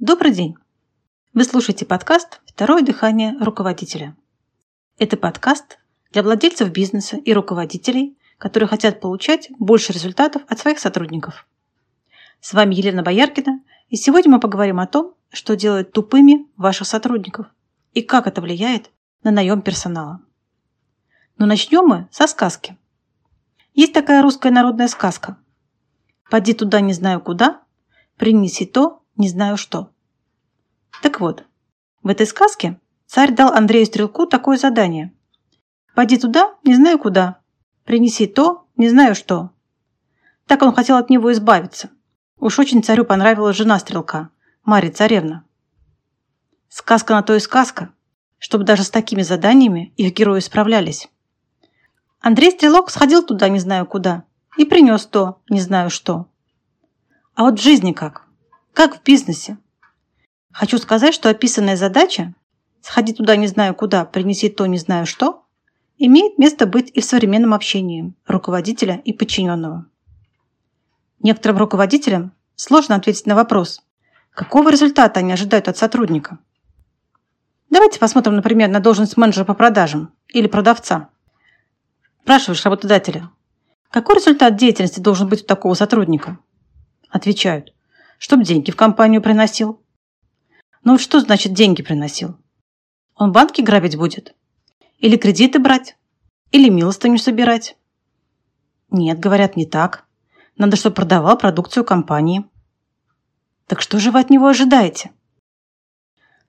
[0.00, 0.54] Добрый день!
[1.34, 4.14] Вы слушаете подкаст «Второе дыхание руководителя».
[4.96, 5.80] Это подкаст
[6.12, 11.48] для владельцев бизнеса и руководителей, которые хотят получать больше результатов от своих сотрудников.
[12.40, 17.48] С вами Елена Бояркина, и сегодня мы поговорим о том, что делает тупыми ваших сотрудников
[17.92, 18.92] и как это влияет
[19.24, 20.20] на наем персонала.
[21.38, 22.78] Но начнем мы со сказки.
[23.74, 25.38] Есть такая русская народная сказка.
[26.30, 27.62] «Поди туда не знаю куда,
[28.16, 29.90] принеси то не знаю что».
[31.02, 31.44] Так вот,
[32.02, 35.12] в этой сказке царь дал Андрею Стрелку такое задание.
[35.94, 37.40] «Поди туда не знаю куда,
[37.84, 39.50] принеси то не знаю что».
[40.46, 41.90] Так он хотел от него избавиться.
[42.38, 44.30] Уж очень царю понравилась жена Стрелка,
[44.64, 45.44] Марья Царевна.
[46.68, 47.92] Сказка на то и сказка,
[48.38, 51.08] чтобы даже с такими заданиями их герои справлялись.
[52.20, 54.24] Андрей Стрелок сходил туда не знаю куда
[54.56, 56.28] и принес то не знаю что.
[57.34, 58.27] А вот в жизни как?
[58.78, 59.58] Как в бизнесе?
[60.52, 62.36] Хочу сказать, что описанная задача
[62.80, 65.42] «сходи туда не знаю куда, принеси то не знаю что»
[65.96, 69.86] имеет место быть и в современном общении руководителя и подчиненного.
[71.18, 73.82] Некоторым руководителям сложно ответить на вопрос,
[74.30, 76.38] какого результата они ожидают от сотрудника.
[77.70, 81.08] Давайте посмотрим, например, на должность менеджера по продажам или продавца.
[82.22, 83.28] Спрашиваешь работодателя,
[83.90, 86.38] какой результат деятельности должен быть у такого сотрудника?
[87.10, 87.74] Отвечают,
[88.18, 89.82] чтобы деньги в компанию приносил.
[90.84, 92.36] Ну что значит деньги приносил?
[93.14, 94.34] Он банки грабить будет?
[94.98, 95.96] Или кредиты брать?
[96.50, 97.76] Или милостыню собирать?
[98.90, 100.06] Нет, говорят, не так.
[100.56, 102.44] Надо, чтобы продавал продукцию компании.
[103.66, 105.12] Так что же вы от него ожидаете?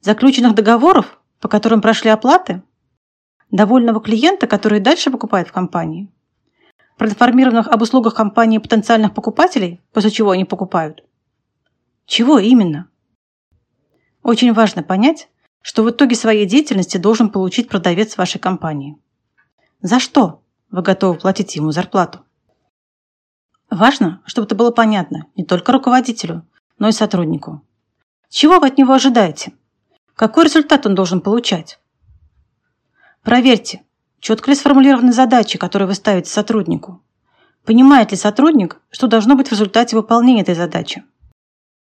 [0.00, 2.62] Заключенных договоров, по которым прошли оплаты?
[3.50, 6.08] довольного клиента, который дальше покупает в компании,
[6.96, 11.04] проинформированных об услугах компании потенциальных покупателей, после чего они покупают.
[12.08, 12.88] Чего именно?
[14.22, 15.28] Очень важно понять,
[15.60, 18.96] что в итоге своей деятельности должен получить продавец вашей компании.
[19.82, 22.20] За что вы готовы платить ему зарплату?
[23.68, 26.46] Важно, чтобы это было понятно не только руководителю,
[26.78, 27.60] но и сотруднику.
[28.30, 29.52] Чего вы от него ожидаете?
[30.14, 31.78] Какой результат он должен получать?
[33.22, 33.82] Проверьте,
[34.18, 37.02] четко ли сформулированы задачи, которые вы ставите сотруднику.
[37.66, 41.04] Понимает ли сотрудник, что должно быть в результате выполнения этой задачи?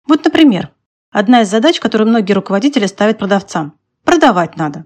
[0.07, 0.71] Вот, например,
[1.11, 3.77] одна из задач, которую многие руководители ставят продавцам.
[4.03, 4.85] Продавать надо.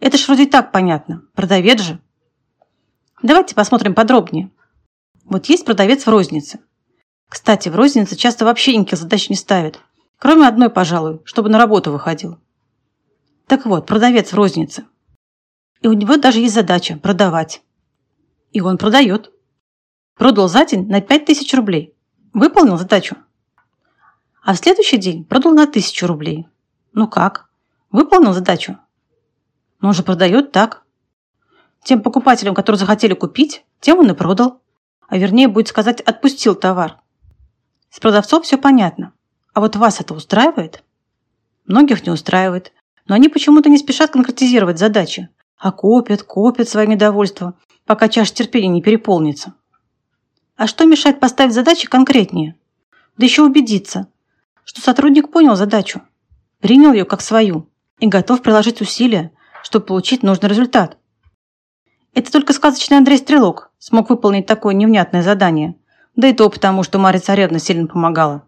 [0.00, 1.22] Это ж вроде так понятно.
[1.34, 1.98] Продавец же.
[3.22, 4.50] Давайте посмотрим подробнее.
[5.24, 6.60] Вот есть продавец в рознице.
[7.28, 9.80] Кстати, в рознице часто вообще никаких задач не ставят.
[10.18, 12.38] Кроме одной, пожалуй, чтобы на работу выходил.
[13.46, 14.84] Так вот, продавец в рознице.
[15.80, 17.62] И у него даже есть задача– продавать.
[18.52, 19.32] И он продает.
[20.16, 21.94] Продал за день на 5000 рублей.
[22.32, 23.16] Выполнил задачу.
[24.44, 26.46] А в следующий день продал на 1000 рублей.
[26.92, 27.48] Ну как?
[27.90, 28.78] Выполнил задачу?
[29.80, 30.82] Но он же продает так.
[31.82, 34.60] Тем покупателям, которые захотели купить, тем он и продал.
[35.08, 36.98] А вернее, будет сказать, отпустил товар.
[37.88, 39.14] С продавцом все понятно.
[39.54, 40.84] А вот вас это устраивает?
[41.64, 42.72] Многих не устраивает.
[43.06, 47.54] Но они почему-то не спешат конкретизировать задачи, а копят, копят свое недовольство,
[47.86, 49.54] пока чаша терпения не переполнится.
[50.56, 52.56] А что мешает поставить задачи конкретнее?
[53.16, 54.08] Да еще убедиться,
[54.64, 56.02] что сотрудник понял задачу,
[56.60, 59.30] принял ее как свою и готов приложить усилия,
[59.62, 60.98] чтобы получить нужный результат.
[62.14, 65.76] Это только сказочный Андрей Стрелок смог выполнить такое невнятное задание,
[66.16, 68.46] да и то потому, что Марья Царевна сильно помогала.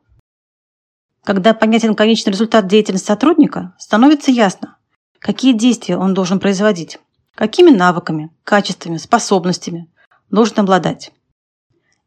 [1.25, 4.76] Когда понятен конечный результат деятельности сотрудника, становится ясно,
[5.19, 7.00] какие действия он должен производить,
[7.34, 9.91] какими навыками, качествами, способностями
[10.31, 11.12] должен обладать.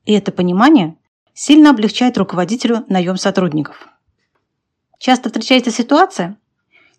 [0.05, 0.97] И это понимание
[1.33, 3.89] сильно облегчает руководителю наем сотрудников.
[4.99, 6.37] Часто встречается ситуация,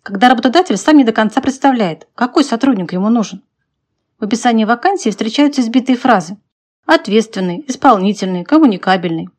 [0.01, 3.43] когда работодатель сам не до конца представляет, какой сотрудник ему нужен.
[4.19, 6.37] В описании вакансии встречаются избитые фразы
[6.87, 9.29] «ответственный», «исполнительный», «коммуникабельный».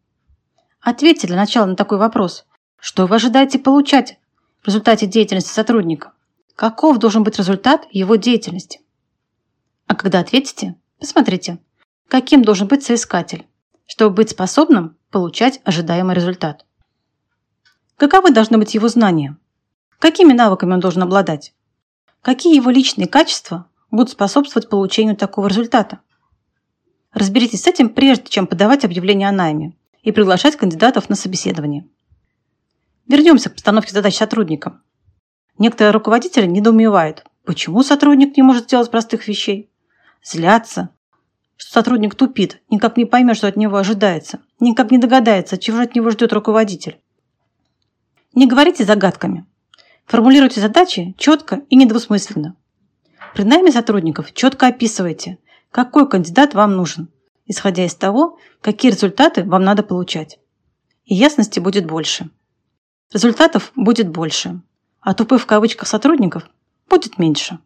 [0.80, 2.46] Ответьте для начала на такой вопрос.
[2.78, 4.18] Что вы ожидаете получать
[4.62, 6.12] в результате деятельности сотрудника?
[6.54, 8.80] Каков должен быть результат его деятельности?
[9.88, 11.58] А когда ответите, посмотрите,
[12.06, 13.44] каким должен быть соискатель,
[13.86, 16.64] чтобы быть способным получать ожидаемый результат.
[18.02, 19.36] Каковы должны быть его знания?
[20.00, 21.54] Какими навыками он должен обладать?
[22.20, 26.00] Какие его личные качества будут способствовать получению такого результата?
[27.12, 31.86] Разберитесь с этим, прежде чем подавать объявление о найме и приглашать кандидатов на собеседование.
[33.06, 34.82] Вернемся к постановке задач сотрудникам.
[35.56, 39.70] Некоторые руководители недоумевают, почему сотрудник не может сделать простых вещей.
[40.24, 40.88] Злятся,
[41.56, 45.94] что сотрудник тупит, никак не поймет, что от него ожидается, никак не догадается, чего от
[45.94, 46.98] него ждет руководитель.
[48.34, 49.44] Не говорите загадками.
[50.06, 52.56] Формулируйте задачи четко и недвусмысленно.
[53.34, 55.38] При найме сотрудников четко описывайте,
[55.70, 57.08] какой кандидат вам нужен,
[57.46, 60.38] исходя из того, какие результаты вам надо получать.
[61.04, 62.30] И ясности будет больше.
[63.12, 64.62] Результатов будет больше,
[65.00, 66.44] а тупых в кавычках сотрудников
[66.88, 67.58] будет меньше.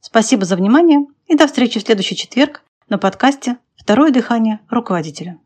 [0.00, 5.38] Спасибо за внимание и до встречи в следующий четверг на подкасте «Второе дыхание руководителя».